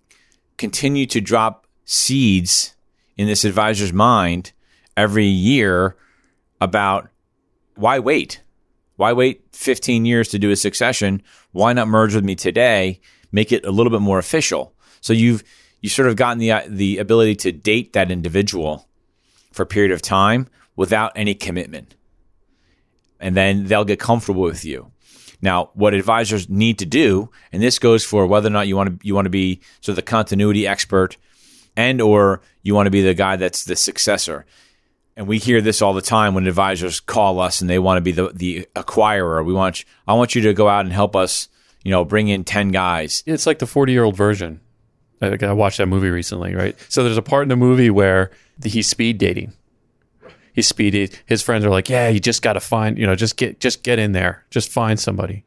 continue 0.57 1.05
to 1.07 1.19
drop 1.19 1.67
seeds 1.85 2.75
in 3.17 3.27
this 3.27 3.43
advisor's 3.43 3.91
mind 3.91 4.53
every 4.95 5.25
year 5.25 5.97
about 6.59 7.09
why 7.75 7.99
wait? 7.99 8.41
Why 8.95 9.13
wait 9.13 9.43
15 9.53 10.05
years 10.05 10.29
to 10.29 10.39
do 10.39 10.51
a 10.51 10.55
succession? 10.55 11.23
Why 11.51 11.73
not 11.73 11.87
merge 11.87 12.13
with 12.13 12.23
me 12.23 12.35
today? 12.35 13.01
Make 13.31 13.51
it 13.51 13.65
a 13.65 13.71
little 13.71 13.91
bit 13.91 14.01
more 14.01 14.19
official. 14.19 14.73
So 15.01 15.13
you've 15.13 15.43
you 15.81 15.89
sort 15.89 16.07
of 16.07 16.15
gotten 16.15 16.37
the 16.37 16.51
uh, 16.51 16.61
the 16.67 16.99
ability 16.99 17.35
to 17.37 17.51
date 17.51 17.93
that 17.93 18.11
individual 18.11 18.87
for 19.51 19.63
a 19.63 19.67
period 19.67 19.91
of 19.91 20.01
time 20.01 20.47
without 20.75 21.11
any 21.15 21.33
commitment. 21.33 21.95
And 23.19 23.35
then 23.35 23.65
they'll 23.65 23.85
get 23.85 23.99
comfortable 23.99 24.41
with 24.43 24.63
you. 24.63 24.91
Now, 25.41 25.71
what 25.73 25.93
advisors 25.93 26.49
need 26.49 26.79
to 26.79 26.85
do, 26.85 27.29
and 27.51 27.61
this 27.61 27.79
goes 27.79 28.03
for 28.03 28.27
whether 28.27 28.47
or 28.47 28.51
not 28.51 28.67
you 28.67 28.75
want 28.75 28.99
to 28.99 29.07
you 29.07 29.15
want 29.15 29.25
to 29.25 29.31
be 29.31 29.61
sort 29.81 29.93
of 29.93 29.95
the 29.97 30.01
continuity 30.03 30.67
expert 30.67 31.17
and 31.75 32.01
or 32.01 32.41
you 32.61 32.75
want 32.75 32.87
to 32.87 32.91
be 32.91 33.01
the 33.01 33.13
guy 33.13 33.35
that's 33.35 33.65
the 33.65 33.75
successor. 33.75 34.45
And 35.17 35.27
we 35.27 35.39
hear 35.39 35.61
this 35.61 35.81
all 35.81 35.93
the 35.93 36.01
time 36.01 36.33
when 36.35 36.47
advisors 36.47 36.99
call 36.99 37.39
us 37.39 37.59
and 37.59 37.69
they 37.69 37.79
want 37.79 37.97
to 37.97 38.01
be 38.01 38.11
the, 38.11 38.31
the 38.33 38.67
acquirer. 38.75 39.43
We 39.43 39.53
want 39.53 39.83
I 40.07 40.13
want 40.13 40.35
you 40.35 40.41
to 40.43 40.53
go 40.53 40.67
out 40.69 40.85
and 40.85 40.93
help 40.93 41.15
us, 41.15 41.49
you 41.83 41.91
know, 41.91 42.05
bring 42.05 42.27
in 42.27 42.43
10 42.43 42.69
guys. 42.69 43.23
It's 43.25 43.47
like 43.47 43.59
the 43.59 43.67
40 43.67 43.91
year 43.91 44.03
old 44.03 44.15
version. 44.15 44.61
I, 45.21 45.53
watched 45.53 45.77
that 45.77 45.87
movie 45.87 46.09
recently, 46.09 46.55
right? 46.55 46.75
So 46.89 47.03
there's 47.03 47.17
a 47.17 47.21
part 47.21 47.43
in 47.43 47.49
the 47.49 47.55
movie 47.55 47.89
where 47.89 48.31
he's 48.63 48.87
speed 48.87 49.17
dating. 49.17 49.53
He's 50.53 50.67
speedy. 50.67 51.09
His 51.25 51.41
friends 51.41 51.63
are 51.63 51.69
like, 51.69 51.89
"Yeah, 51.89 52.09
you 52.09 52.19
just 52.19 52.41
got 52.41 52.53
to 52.53 52.59
find, 52.59 52.97
you 52.97 53.05
know, 53.05 53.15
just 53.15 53.37
get 53.37 53.59
just 53.59 53.83
get 53.83 53.99
in 53.99 54.11
there, 54.11 54.45
just 54.49 54.69
find 54.69 54.99
somebody." 54.99 55.45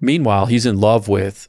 Meanwhile, 0.00 0.46
he's 0.46 0.66
in 0.66 0.80
love 0.80 1.06
with 1.06 1.48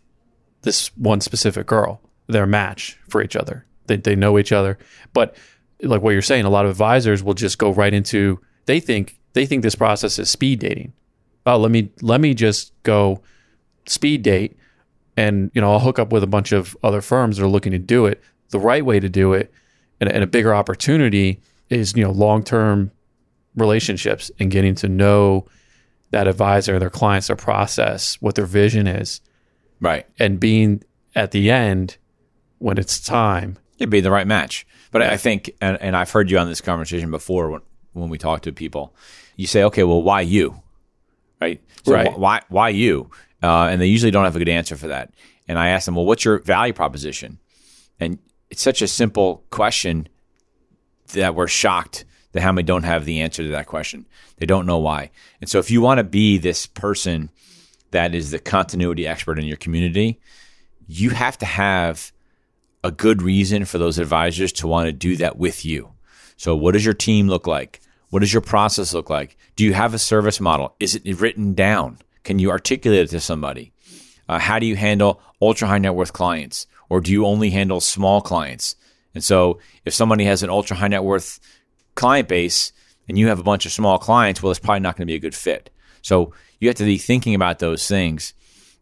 this 0.62 0.96
one 0.98 1.22
specific 1.22 1.66
girl. 1.66 2.02
They're 2.28 2.44
a 2.44 2.48
match 2.48 3.00
for 3.10 3.22
each 3.22 3.36
other. 3.36 3.66
They 3.88 3.96
they 3.96 4.16
know 4.16 4.38
each 4.38 4.52
other. 4.52 4.78
But 5.14 5.36
like 5.82 6.02
what 6.02 6.12
you're 6.12 6.22
saying, 6.22 6.46
a 6.46 6.50
lot 6.50 6.66
of 6.66 6.72
advisors 6.72 7.24
will 7.24 7.34
just 7.34 7.58
go 7.58 7.72
right 7.72 7.94
into 7.94 8.40
they 8.66 8.80
think 8.80 9.20
they 9.34 9.46
think 9.46 9.64
this 9.64 9.76
process 9.76 10.20
is 10.20 10.30
speed 10.30 10.60
dating. 10.60 10.94
Oh, 11.46 11.58
let 11.58 11.72
me 11.72 11.92
let 12.02 12.22
me 12.22 12.34
just 12.34 12.72
go 12.84 13.22
speed 13.88 14.22
date 14.22 14.58
and 15.18 15.52
you 15.54 15.62
know 15.62 15.72
I'll 15.74 15.80
hook 15.80 16.00
up 16.00 16.12
with 16.12 16.24
a 16.24 16.28
bunch 16.28 16.52
of 16.52 16.76
other 16.84 17.02
firms 17.02 17.38
that 17.38 17.44
are 17.44 17.50
looking 17.50 17.72
to 17.72 17.80
do 17.80 18.06
it. 18.06 18.22
The 18.50 18.60
right 18.60 18.86
way 18.86 19.00
to 19.00 19.10
do 19.10 19.34
it 19.34 19.52
and, 20.00 20.12
and 20.12 20.24
a 20.24 20.28
bigger 20.28 20.54
opportunity 20.54 21.40
is 21.70 21.96
you 21.96 22.04
know 22.04 22.12
long 22.12 22.44
term 22.44 22.92
relationships 23.56 24.32
and 24.40 24.52
getting 24.52 24.76
to 24.76 24.88
know 24.90 25.46
that 26.12 26.28
advisor, 26.28 26.80
their 26.80 26.90
clients, 26.90 27.28
their 27.28 27.36
process, 27.36 28.16
what 28.22 28.36
their 28.36 28.46
vision 28.46 28.88
is, 28.88 29.22
Right. 29.80 30.06
and 30.20 30.40
being 30.40 30.84
at 31.16 31.32
the 31.32 31.50
end 31.50 31.98
when 32.60 32.78
it's 32.78 33.00
time. 33.00 33.58
It'd 33.78 33.90
be 33.90 34.02
the 34.02 34.12
right 34.12 34.28
match. 34.28 34.68
But 34.92 35.02
I 35.04 35.16
think, 35.18 35.52
and, 35.62 35.78
and 35.82 35.96
I've 35.96 36.12
heard 36.12 36.30
you 36.30 36.38
on 36.38 36.48
this 36.48 36.60
conversation 36.62 37.12
before 37.12 37.50
when, 37.50 37.62
when 37.94 38.10
we 38.10 38.18
talk 38.18 38.42
to 38.42 38.52
people, 38.52 38.94
you 39.38 39.48
say, 39.48 39.64
okay, 39.64 39.84
well, 39.84 40.02
why 40.04 40.22
you? 40.22 40.62
Right? 41.40 41.62
So 41.86 41.94
Right. 41.94 42.18
Why, 42.20 42.42
why 42.50 42.70
you? 42.70 43.10
Uh, 43.42 43.68
and 43.72 43.82
they 43.82 43.88
usually 43.88 44.12
don't 44.12 44.26
have 44.26 44.36
a 44.36 44.40
good 44.40 44.50
answer 44.50 44.76
for 44.76 44.88
that. 44.88 45.14
And 45.48 45.58
I 45.58 45.70
ask 45.70 45.86
them, 45.86 45.96
well, 45.96 46.06
what's 46.06 46.26
your 46.26 46.40
value 46.40 46.74
proposition? 46.74 47.40
And 48.00 48.20
it's 48.50 48.62
such 48.62 48.82
a 48.82 48.88
simple 48.88 49.44
question 49.50 50.08
that 51.14 51.36
we're 51.36 51.48
shocked 51.48 52.06
that 52.32 52.42
how 52.42 52.52
many 52.52 52.64
don't 52.64 52.84
have 52.84 53.06
the 53.06 53.22
answer 53.22 53.44
to 53.44 53.50
that 53.50 53.68
question. 53.68 54.06
They 54.38 54.46
don't 54.46 54.66
know 54.66 54.78
why. 54.78 55.12
And 55.42 55.50
so 55.50 55.60
if 55.60 55.70
you 55.70 55.82
want 55.82 55.98
to 55.98 56.04
be 56.04 56.38
this 56.38 56.66
person 56.66 57.30
that 57.92 58.16
is 58.16 58.32
the 58.32 58.40
continuity 58.40 59.06
expert 59.06 59.38
in 59.38 59.46
your 59.46 59.58
community, 59.58 60.20
you 60.88 61.10
have 61.10 61.38
to 61.40 61.46
have 61.46 62.12
a 62.84 62.92
good 62.92 63.22
reason 63.22 63.66
for 63.66 63.78
those 63.78 64.00
advisors 64.00 64.52
to 64.54 64.68
want 64.68 64.88
to 64.88 64.92
do 64.92 65.16
that 65.18 65.38
with 65.38 65.66
you. 65.66 65.92
So, 66.38 66.56
what 66.56 66.72
does 66.72 66.84
your 66.84 66.94
team 66.94 67.28
look 67.28 67.46
like? 67.46 67.82
What 68.10 68.20
does 68.20 68.34
your 68.34 68.42
process 68.42 68.94
look 68.94 69.10
like? 69.10 69.38
Do 69.56 69.64
you 69.64 69.74
have 69.74 69.94
a 69.94 70.00
service 70.00 70.40
model? 70.40 70.76
Is 70.80 70.96
it 70.96 71.20
written 71.20 71.54
down? 71.54 72.00
Can 72.24 72.40
you 72.40 72.52
articulate 72.52 73.02
it 73.02 73.10
to 73.10 73.20
somebody? 73.20 73.74
Uh, 74.30 74.40
how 74.40 74.60
do 74.60 74.66
you 74.66 74.76
handle 74.76 75.22
ultra 75.42 75.68
high 75.68 75.78
net 75.78 75.96
worth 75.96 76.14
clients? 76.14 76.68
Or 76.90 77.02
do 77.02 77.12
you 77.12 77.26
only 77.26 77.50
handle 77.50 77.82
small 77.82 78.22
clients? 78.22 78.76
And 79.14 79.24
so, 79.24 79.60
if 79.86 79.94
somebody 79.94 80.26
has 80.26 80.44
an 80.44 80.50
ultra 80.50 80.76
high 80.76 80.88
net 80.88 81.04
worth 81.04 81.40
client 81.96 82.28
base 82.28 82.72
and 83.08 83.18
you 83.18 83.28
have 83.28 83.40
a 83.40 83.44
bunch 83.44 83.66
of 83.66 83.72
small 83.72 83.98
clients, 83.98 84.42
well, 84.42 84.52
it's 84.52 84.60
probably 84.60 84.82
not 84.82 84.96
going 84.96 85.08
to 85.08 85.12
be 85.12 85.16
a 85.16 85.20
good 85.20 85.36
fit. 85.36 85.70
So, 86.02 86.34
you 86.60 86.68
have 86.68 86.78
to 86.78 86.86
be 86.86 86.98
thinking 86.98 87.36
about 87.36 87.60
those 87.60 87.88
things. 87.88 88.34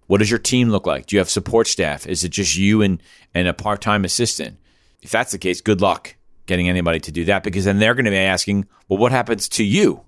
What 0.08 0.18
does 0.18 0.30
your 0.30 0.40
team 0.40 0.70
look 0.70 0.88
like? 0.88 1.06
Do 1.06 1.16
you 1.16 1.20
have 1.20 1.30
support 1.30 1.68
staff? 1.68 2.08
Is 2.08 2.24
it 2.24 2.30
just 2.30 2.58
you 2.58 2.82
and, 2.82 3.02
and 3.34 3.48
a 3.48 3.54
part 3.54 3.82
time 3.82 4.06
assistant? 4.06 4.58
If 5.02 5.12
that's 5.12 5.32
the 5.32 5.38
case, 5.38 5.62
good 5.62 5.82
luck 5.82 6.16
getting 6.46 6.68
anybody 6.68 7.00
to 7.00 7.12
do 7.12 7.26
that 7.26 7.44
because 7.44 7.66
then 7.66 7.80
they're 7.80 7.94
going 7.94 8.06
to 8.06 8.12
be 8.12 8.18
asking, 8.18 8.68
well, 8.88 8.98
what 8.98 9.12
happens 9.12 9.48
to 9.50 9.64
you? 9.64 10.04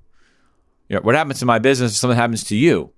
You 0.89 0.95
know, 0.95 1.01
what 1.01 1.15
happens 1.15 1.39
to 1.39 1.45
my 1.45 1.59
business 1.59 1.91
if 1.91 1.97
something 1.97 2.17
happens 2.17 2.43
to 2.45 2.55
you? 2.55 2.91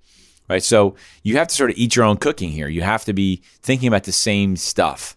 Right. 0.49 0.61
So 0.61 0.95
you 1.23 1.37
have 1.37 1.47
to 1.47 1.55
sort 1.55 1.71
of 1.71 1.77
eat 1.77 1.95
your 1.95 2.05
own 2.05 2.17
cooking 2.17 2.51
here. 2.51 2.67
You 2.67 2.81
have 2.81 3.05
to 3.05 3.13
be 3.13 3.41
thinking 3.61 3.87
about 3.87 4.03
the 4.03 4.11
same 4.11 4.55
stuff. 4.57 5.15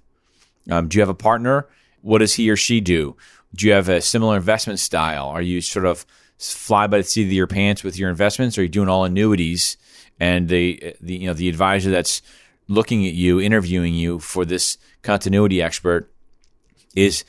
Um, 0.71 0.88
do 0.88 0.97
you 0.97 1.02
have 1.02 1.09
a 1.09 1.14
partner? 1.14 1.66
What 2.02 2.18
does 2.18 2.35
he 2.35 2.49
or 2.49 2.56
she 2.56 2.80
do? 2.80 3.16
Do 3.54 3.66
you 3.66 3.73
have 3.73 3.88
a 3.88 4.00
similar 4.00 4.37
investment 4.37 4.78
style? 4.78 5.26
Are 5.26 5.42
you 5.42 5.61
sort 5.61 5.85
of 5.85 6.06
fly 6.38 6.87
by 6.87 6.99
the 6.99 7.04
seat 7.04 7.25
of 7.25 7.33
your 7.33 7.47
pants 7.47 7.83
with 7.83 7.99
your 7.99 8.11
investments? 8.11 8.56
Are 8.56 8.62
you 8.62 8.68
doing 8.68 8.88
all 8.88 9.04
annuities? 9.04 9.76
And 10.21 10.49
the, 10.49 10.95
the 11.00 11.16
you 11.16 11.26
know 11.26 11.35
the 11.35 11.49
advisor 11.49 11.90
that's 11.90 12.23
looking 12.68 13.06
at 13.06 13.14
you, 13.14 13.40
interviewing 13.40 13.95
you 13.95 14.18
for 14.18 14.45
this 14.45 14.78
continuity 15.02 15.61
expert 15.61 16.11
is 16.95 17.25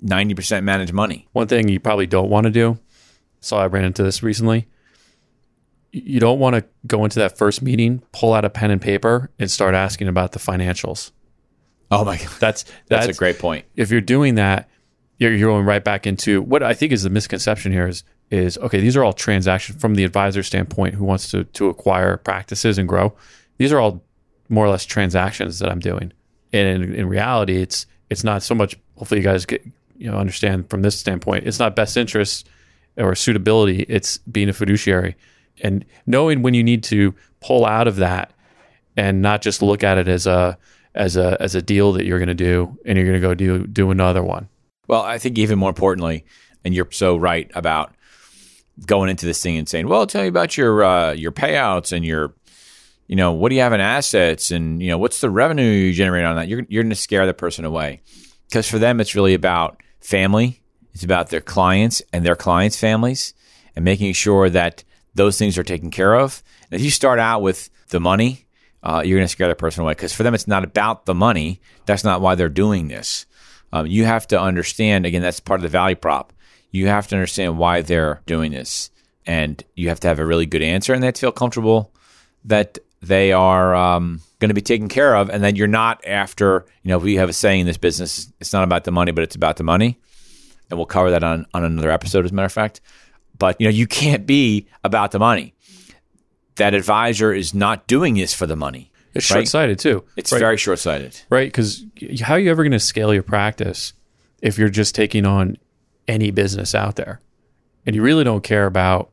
ninety 0.00 0.34
percent 0.34 0.64
managed 0.64 0.92
money. 0.92 1.28
One 1.32 1.48
thing 1.48 1.68
you 1.68 1.80
probably 1.80 2.06
don't 2.06 2.30
want 2.30 2.44
to 2.44 2.50
do, 2.50 2.78
so 3.40 3.56
I 3.56 3.66
ran 3.66 3.84
into 3.84 4.02
this 4.02 4.22
recently. 4.22 4.68
You 5.92 6.20
don't 6.20 6.38
want 6.38 6.56
to 6.56 6.64
go 6.86 7.04
into 7.04 7.18
that 7.18 7.36
first 7.36 7.60
meeting, 7.62 8.02
pull 8.12 8.32
out 8.32 8.44
a 8.44 8.50
pen 8.50 8.70
and 8.70 8.80
paper, 8.80 9.30
and 9.38 9.50
start 9.50 9.74
asking 9.74 10.08
about 10.08 10.32
the 10.32 10.38
financials. 10.38 11.12
Oh 11.90 12.04
my 12.04 12.16
god, 12.16 12.28
That's 12.40 12.64
that's, 12.88 13.06
a 13.06 13.12
great 13.12 13.38
point. 13.38 13.66
if 13.76 13.90
you're 13.90 14.00
doing 14.00 14.36
that, 14.36 14.70
you're, 15.18 15.34
you're 15.34 15.50
going 15.50 15.66
right 15.66 15.84
back 15.84 16.06
into 16.06 16.40
what 16.40 16.62
I 16.62 16.72
think 16.72 16.92
is 16.92 17.02
the 17.02 17.10
misconception 17.10 17.70
here 17.72 17.86
is 17.86 18.04
is 18.30 18.56
okay. 18.58 18.80
These 18.80 18.96
are 18.96 19.04
all 19.04 19.12
transactions 19.12 19.78
from 19.78 19.94
the 19.94 20.04
advisor 20.04 20.42
standpoint 20.42 20.94
who 20.94 21.04
wants 21.04 21.30
to 21.32 21.44
to 21.44 21.68
acquire 21.68 22.16
practices 22.16 22.78
and 22.78 22.88
grow. 22.88 23.14
These 23.58 23.72
are 23.72 23.78
all 23.78 24.02
more 24.48 24.64
or 24.64 24.70
less 24.70 24.86
transactions 24.86 25.58
that 25.58 25.70
I'm 25.70 25.80
doing, 25.80 26.12
and 26.52 26.82
in, 26.82 26.94
in 26.94 27.08
reality, 27.08 27.60
it's 27.60 27.84
it's 28.08 28.24
not 28.24 28.42
so 28.42 28.54
much. 28.54 28.78
Hopefully, 28.96 29.20
you 29.20 29.26
guys 29.26 29.44
get 29.44 29.62
you 29.98 30.10
know 30.10 30.16
understand 30.16 30.70
from 30.70 30.80
this 30.80 30.98
standpoint. 30.98 31.46
It's 31.46 31.58
not 31.58 31.76
best 31.76 31.98
interest 31.98 32.48
or 32.96 33.14
suitability. 33.14 33.84
It's 33.86 34.16
being 34.18 34.48
a 34.48 34.54
fiduciary 34.54 35.16
and 35.62 35.84
knowing 36.06 36.42
when 36.42 36.52
you 36.52 36.62
need 36.62 36.82
to 36.84 37.14
pull 37.40 37.64
out 37.64 37.88
of 37.88 37.96
that 37.96 38.32
and 38.96 39.22
not 39.22 39.40
just 39.40 39.62
look 39.62 39.82
at 39.82 39.96
it 39.96 40.08
as 40.08 40.26
a 40.26 40.58
as 40.94 41.16
a 41.16 41.40
as 41.40 41.54
a 41.54 41.62
deal 41.62 41.92
that 41.92 42.04
you're 42.04 42.18
going 42.18 42.28
to 42.28 42.34
do 42.34 42.76
and 42.84 42.98
you're 42.98 43.06
going 43.06 43.20
to 43.20 43.26
go 43.26 43.34
do 43.34 43.66
do 43.66 43.90
another 43.90 44.22
one. 44.22 44.48
Well, 44.88 45.02
I 45.02 45.18
think 45.18 45.38
even 45.38 45.58
more 45.58 45.70
importantly, 45.70 46.26
and 46.64 46.74
you're 46.74 46.90
so 46.90 47.16
right 47.16 47.50
about 47.54 47.94
going 48.86 49.08
into 49.08 49.26
this 49.26 49.42
thing 49.42 49.56
and 49.56 49.68
saying, 49.68 49.88
"Well, 49.88 50.06
tell 50.06 50.22
me 50.22 50.28
about 50.28 50.56
your 50.56 50.84
uh, 50.84 51.12
your 51.12 51.32
payouts 51.32 51.92
and 51.92 52.04
your, 52.04 52.34
you 53.06 53.16
know, 53.16 53.32
what 53.32 53.48
do 53.48 53.54
you 53.54 53.62
have 53.62 53.72
in 53.72 53.80
assets 53.80 54.50
and 54.50 54.82
you 54.82 54.88
know 54.88 54.98
what's 54.98 55.20
the 55.20 55.30
revenue 55.30 55.64
you 55.64 55.92
generate 55.92 56.24
on 56.24 56.36
that." 56.36 56.48
You're 56.48 56.66
you're 56.68 56.82
going 56.82 56.90
to 56.90 56.96
scare 56.96 57.26
the 57.26 57.34
person 57.34 57.64
away 57.64 58.02
because 58.48 58.68
for 58.68 58.78
them 58.78 59.00
it's 59.00 59.14
really 59.14 59.34
about 59.34 59.80
family, 60.00 60.60
it's 60.92 61.04
about 61.04 61.30
their 61.30 61.40
clients 61.40 62.02
and 62.12 62.26
their 62.26 62.36
clients' 62.36 62.76
families, 62.76 63.32
and 63.74 63.84
making 63.84 64.12
sure 64.12 64.50
that 64.50 64.84
those 65.14 65.38
things 65.38 65.58
are 65.58 65.64
taken 65.64 65.90
care 65.90 66.14
of. 66.14 66.42
And 66.70 66.80
if 66.80 66.84
you 66.84 66.90
start 66.90 67.18
out 67.18 67.42
with 67.42 67.70
the 67.88 68.00
money, 68.00 68.46
uh, 68.82 69.02
you're 69.04 69.18
going 69.18 69.26
to 69.26 69.32
scare 69.32 69.48
the 69.48 69.54
person 69.54 69.82
away 69.82 69.92
because 69.92 70.12
for 70.12 70.22
them 70.22 70.34
it's 70.34 70.48
not 70.48 70.64
about 70.64 71.06
the 71.06 71.14
money. 71.14 71.60
That's 71.86 72.04
not 72.04 72.20
why 72.20 72.34
they're 72.34 72.48
doing 72.48 72.88
this. 72.88 73.26
Um, 73.72 73.86
you 73.86 74.04
have 74.04 74.26
to 74.28 74.40
understand 74.40 75.06
again 75.06 75.22
that's 75.22 75.40
part 75.40 75.60
of 75.60 75.62
the 75.62 75.68
value 75.68 75.96
prop. 75.96 76.32
You 76.70 76.88
have 76.88 77.06
to 77.08 77.16
understand 77.16 77.58
why 77.58 77.82
they're 77.82 78.22
doing 78.26 78.52
this, 78.52 78.90
and 79.26 79.62
you 79.76 79.88
have 79.88 80.00
to 80.00 80.08
have 80.08 80.18
a 80.18 80.26
really 80.26 80.46
good 80.46 80.62
answer, 80.62 80.92
and 80.92 81.02
they 81.02 81.06
have 81.06 81.14
to 81.14 81.20
feel 81.20 81.32
comfortable 81.32 81.92
that 82.44 82.78
they 83.02 83.32
are 83.32 83.74
um, 83.74 84.20
going 84.38 84.48
to 84.48 84.54
be 84.54 84.62
taken 84.62 84.88
care 84.88 85.14
of, 85.16 85.28
and 85.28 85.44
that 85.44 85.56
you're 85.56 85.66
not 85.66 86.04
after. 86.06 86.66
You 86.82 86.90
know, 86.90 86.98
we 86.98 87.16
have 87.16 87.28
a 87.28 87.34
saying 87.34 87.60
in 87.60 87.66
this 87.66 87.76
business: 87.76 88.32
it's 88.40 88.52
not 88.52 88.64
about 88.64 88.84
the 88.84 88.90
money, 88.90 89.12
but 89.12 89.24
it's 89.24 89.36
about 89.36 89.56
the 89.56 89.64
money, 89.64 89.98
and 90.70 90.78
we'll 90.78 90.86
cover 90.86 91.10
that 91.10 91.24
on 91.24 91.46
on 91.54 91.64
another 91.64 91.90
episode, 91.90 92.24
as 92.24 92.30
a 92.30 92.34
matter 92.34 92.46
of 92.46 92.52
fact. 92.52 92.80
But 93.38 93.60
you 93.60 93.66
know, 93.66 93.72
you 93.72 93.86
can't 93.86 94.26
be 94.26 94.66
about 94.84 95.10
the 95.12 95.18
money. 95.18 95.54
That 96.56 96.74
advisor 96.74 97.32
is 97.32 97.54
not 97.54 97.86
doing 97.86 98.14
this 98.14 98.34
for 98.34 98.46
the 98.46 98.56
money. 98.56 98.90
It's 99.14 99.30
Right. 99.30 99.38
short 99.38 99.48
sighted 99.48 99.78
too. 99.78 100.04
It's 100.16 100.32
right? 100.32 100.38
very 100.38 100.56
short 100.56 100.78
sighted. 100.78 101.18
right 101.28 101.48
because 101.48 101.84
how 102.22 102.34
are 102.34 102.38
you 102.38 102.50
ever 102.50 102.62
going 102.62 102.72
to 102.72 102.80
scale 102.80 103.12
your 103.12 103.22
practice 103.22 103.92
if 104.40 104.58
you're 104.58 104.68
just 104.70 104.94
taking 104.94 105.26
on 105.26 105.56
any 106.08 106.30
business 106.30 106.74
out 106.74 106.96
there 106.96 107.20
and 107.86 107.94
you 107.94 108.02
really 108.02 108.24
don't 108.24 108.42
care 108.42 108.66
about 108.66 109.10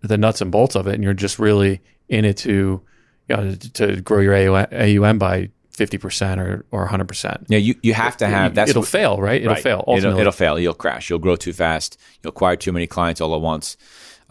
the 0.00 0.16
nuts 0.18 0.40
and 0.40 0.50
bolts 0.50 0.74
of 0.74 0.86
it 0.86 0.94
and 0.94 1.04
you're 1.04 1.12
just 1.14 1.38
really 1.38 1.80
in 2.08 2.24
it 2.24 2.36
to 2.38 2.80
you 3.28 3.36
know, 3.36 3.54
to 3.54 4.00
grow 4.02 4.20
your 4.20 4.34
AUM 4.34 5.18
by 5.18 5.50
50% 5.76 6.38
or, 6.38 6.64
or 6.70 6.88
100%. 6.88 7.46
Yeah, 7.48 7.58
you, 7.58 7.74
you 7.82 7.94
have 7.94 8.16
to 8.18 8.26
have 8.28 8.54
that's 8.54 8.70
it'll 8.70 8.82
what- 8.82 8.88
fail, 8.88 9.18
right? 9.20 9.40
It'll 9.40 9.54
Right. 9.54 9.62
fail. 9.62 9.84
It'll, 9.88 10.18
it'll 10.18 10.32
fail. 10.32 10.58
You'll 10.58 10.74
crash. 10.74 11.10
You'll 11.10 11.18
grow 11.18 11.36
too 11.36 11.52
fast. 11.52 11.98
You'll 12.22 12.30
acquire 12.30 12.56
too 12.56 12.72
many 12.72 12.86
clients 12.86 13.20
all 13.20 13.34
at 13.34 13.40
once. 13.40 13.76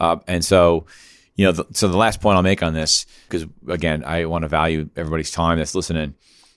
Uh, 0.00 0.16
and 0.26 0.44
so, 0.44 0.86
you 1.36 1.44
know, 1.44 1.52
the, 1.52 1.66
so 1.72 1.88
the 1.88 1.96
last 1.96 2.20
point 2.20 2.36
I'll 2.36 2.42
make 2.42 2.62
on 2.62 2.74
this, 2.74 3.06
because 3.28 3.46
again, 3.68 4.04
I 4.04 4.24
want 4.24 4.42
to 4.42 4.48
value 4.48 4.88
everybody's 4.96 5.30
time 5.30 5.58
that's 5.58 5.74
listening. 5.74 6.14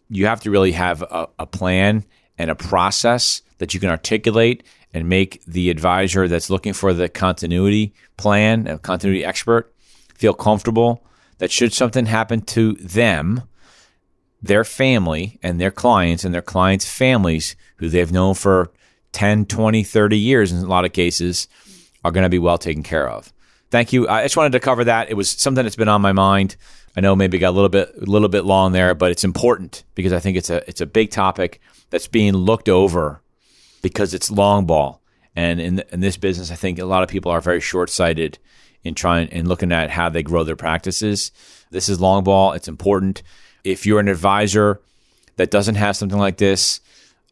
You 0.09 0.27
have 0.27 0.39
to 0.41 0.51
really 0.51 0.71
have 0.71 1.01
a, 1.01 1.27
a 1.37 1.45
plan 1.45 2.05
and 2.37 2.49
a 2.49 2.55
process 2.55 3.41
that 3.57 3.73
you 3.73 3.79
can 3.79 3.89
articulate 3.89 4.63
and 4.93 5.09
make 5.09 5.43
the 5.45 5.69
advisor 5.69 6.27
that's 6.29 6.49
looking 6.49 6.71
for 6.73 6.93
the 6.93 7.09
continuity 7.09 7.93
plan, 8.15 8.67
a 8.67 8.79
continuity 8.79 9.25
expert, 9.25 9.73
feel 10.15 10.33
comfortable 10.33 11.03
that 11.39 11.51
should 11.51 11.73
something 11.73 12.05
happen 12.05 12.41
to 12.41 12.73
them, 12.73 13.41
their 14.41 14.63
family 14.63 15.39
and 15.41 15.59
their 15.59 15.71
clients 15.71 16.23
and 16.23 16.33
their 16.33 16.41
clients' 16.41 16.85
families 16.85 17.55
who 17.77 17.89
they've 17.89 18.11
known 18.11 18.33
for 18.33 18.71
10, 19.13 19.45
20, 19.45 19.83
30 19.83 20.17
years 20.17 20.51
in 20.51 20.59
a 20.59 20.67
lot 20.67 20.85
of 20.85 20.93
cases 20.93 21.47
are 22.03 22.11
going 22.11 22.23
to 22.23 22.29
be 22.29 22.39
well 22.39 22.57
taken 22.57 22.83
care 22.83 23.09
of. 23.09 23.33
Thank 23.69 23.91
you. 23.91 24.07
I 24.07 24.23
just 24.23 24.37
wanted 24.37 24.53
to 24.53 24.59
cover 24.59 24.83
that. 24.85 25.09
It 25.09 25.15
was 25.15 25.29
something 25.29 25.63
that's 25.63 25.75
been 25.75 25.89
on 25.89 26.01
my 26.01 26.13
mind. 26.13 26.55
I 26.95 27.01
know 27.01 27.15
maybe 27.15 27.37
got 27.37 27.49
a 27.49 27.51
little 27.51 27.69
bit 27.69 27.93
a 28.01 28.05
little 28.05 28.29
bit 28.29 28.45
long 28.45 28.71
there, 28.71 28.95
but 28.95 29.11
it's 29.11 29.23
important 29.23 29.83
because 29.93 30.13
I 30.13 30.19
think 30.19 30.37
it's 30.37 30.49
a 30.49 30.67
it's 30.69 30.81
a 30.81 30.85
big 30.85 31.11
topic 31.11 31.59
that's 31.89 32.07
being 32.07 32.33
looked 32.33 32.69
over 32.69 33.21
because 33.81 34.13
it's 34.13 34.31
long 34.31 34.65
ball. 34.65 35.01
And 35.35 35.59
in, 35.59 35.83
in 35.91 35.99
this 35.99 36.17
business, 36.17 36.49
I 36.49 36.55
think 36.55 36.79
a 36.79 36.85
lot 36.85 37.03
of 37.03 37.09
people 37.09 37.31
are 37.31 37.41
very 37.41 37.59
short 37.59 37.89
sighted 37.89 38.39
in 38.83 38.95
trying 38.95 39.29
and 39.29 39.47
looking 39.47 39.71
at 39.71 39.91
how 39.91 40.09
they 40.09 40.23
grow 40.23 40.43
their 40.43 40.55
practices. 40.55 41.31
This 41.69 41.89
is 41.89 42.01
long 42.01 42.23
ball. 42.23 42.53
It's 42.53 42.67
important. 42.67 43.21
If 43.67 43.85
you're 43.85 43.99
an 43.99 44.07
advisor 44.07 44.79
that 45.35 45.51
doesn't 45.51 45.75
have 45.75 45.95
something 45.95 46.17
like 46.17 46.37
this, 46.37 46.79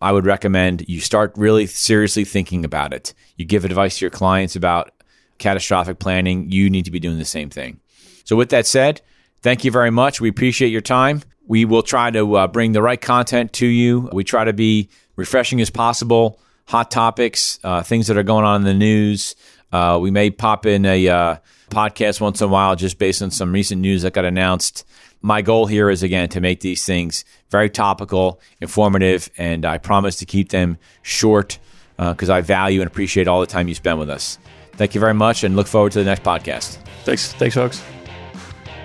I 0.02 0.12
would 0.12 0.26
recommend 0.26 0.88
you 0.90 1.00
start 1.00 1.34
really 1.38 1.66
seriously 1.66 2.26
thinking 2.26 2.66
about 2.66 2.94
it. 2.94 3.14
You 3.38 3.46
give 3.46 3.66
advice 3.66 3.98
to 3.98 4.06
your 4.06 4.12
clients 4.12 4.56
about 4.56 4.92
catastrophic 5.38 6.00
planning. 6.00 6.52
You 6.52 6.70
need 6.70 6.86
to 6.86 6.92
be 6.92 7.00
doing 7.00 7.18
the 7.18 7.26
same 7.26 7.50
thing. 7.50 7.80
So, 8.26 8.36
with 8.36 8.50
that 8.50 8.68
said, 8.68 9.02
thank 9.42 9.64
you 9.64 9.72
very 9.72 9.92
much. 9.92 10.20
We 10.20 10.30
appreciate 10.30 10.70
your 10.70 10.82
time. 10.82 11.22
We 11.48 11.64
will 11.64 11.84
try 11.84 12.12
to 12.12 12.36
uh, 12.36 12.48
bring 12.48 12.74
the 12.74 12.82
right 12.82 13.00
content 13.00 13.54
to 13.54 13.66
you. 13.68 14.10
We 14.12 14.24
try 14.24 14.44
to 14.44 14.54
be 14.54 14.90
refreshing 15.16 15.62
as 15.62 15.70
possible, 15.70 16.40
hot 16.68 16.92
topics, 16.92 17.60
uh, 17.64 17.84
things 17.84 18.08
that 18.08 18.18
are 18.18 18.24
going 18.24 18.46
on 18.46 18.62
in 18.62 18.66
the 18.66 18.74
news, 18.74 19.36
Uh, 19.72 20.00
we 20.00 20.10
may 20.12 20.30
pop 20.30 20.66
in 20.66 20.86
a 20.86 21.08
uh, 21.08 21.36
podcast 21.70 22.22
once 22.22 22.40
in 22.40 22.46
a 22.46 22.52
while 22.52 22.76
just 22.78 22.98
based 22.98 23.22
on 23.22 23.30
some 23.30 23.52
recent 23.52 23.82
news 23.82 24.04
that 24.04 24.14
got 24.14 24.24
announced. 24.24 24.86
My 25.26 25.42
goal 25.42 25.66
here 25.66 25.90
is 25.90 26.04
again 26.04 26.30
to 26.30 26.40
make 26.40 26.60
these 26.60 26.86
things 26.86 27.26
very 27.50 27.68
topical, 27.68 28.40
informative, 28.62 29.32
and 29.40 29.66
I 29.66 29.80
promise 29.80 30.18
to 30.18 30.26
keep 30.28 30.50
them 30.50 30.78
short 31.02 31.58
uh, 31.98 32.14
because 32.14 32.30
I 32.30 32.42
value 32.42 32.80
and 32.80 32.88
appreciate 32.88 33.28
all 33.28 33.40
the 33.40 33.48
time 33.48 33.68
you 33.68 33.74
spend 33.74 33.98
with 33.98 34.12
us. 34.12 34.38
Thank 34.74 34.94
you 34.94 35.02
very 35.02 35.16
much 35.16 35.44
and 35.44 35.56
look 35.56 35.66
forward 35.66 35.94
to 35.94 36.00
the 36.00 36.06
next 36.06 36.22
podcast. 36.22 36.78
Thanks, 37.06 37.34
thanks, 37.34 37.56
folks. 37.56 37.84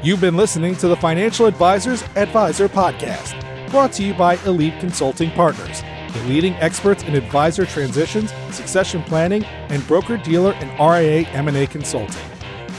You've 0.02 0.22
been 0.22 0.38
listening 0.38 0.76
to 0.76 0.88
the 0.88 0.96
Financial 0.96 1.44
Advisors 1.44 2.02
Advisor 2.16 2.70
Podcast, 2.70 3.38
brought 3.70 3.92
to 3.92 4.02
you 4.02 4.14
by 4.14 4.36
Elite 4.46 4.80
Consulting 4.80 5.30
Partners, 5.32 5.82
the 6.14 6.24
leading 6.24 6.54
experts 6.54 7.02
in 7.02 7.16
advisor 7.16 7.66
transitions, 7.66 8.32
succession 8.50 9.02
planning, 9.02 9.44
and 9.44 9.86
broker-dealer 9.86 10.54
and 10.54 10.70
RIA 10.80 11.28
M&A 11.32 11.66
consulting. 11.66 12.29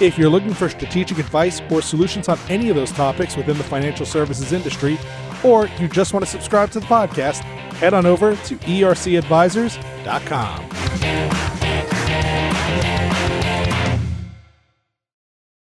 If 0.01 0.17
you're 0.17 0.31
looking 0.31 0.55
for 0.55 0.67
strategic 0.67 1.19
advice 1.19 1.61
or 1.69 1.83
solutions 1.83 2.27
on 2.27 2.39
any 2.49 2.69
of 2.69 2.75
those 2.75 2.91
topics 2.91 3.37
within 3.37 3.59
the 3.59 3.63
financial 3.63 4.03
services 4.03 4.51
industry, 4.51 4.97
or 5.43 5.67
you 5.79 5.87
just 5.87 6.11
want 6.11 6.25
to 6.25 6.31
subscribe 6.31 6.71
to 6.71 6.79
the 6.79 6.87
podcast, 6.87 7.41
head 7.75 7.93
on 7.93 8.07
over 8.07 8.35
to 8.35 8.57
ercadvisors.com. 8.57 11.30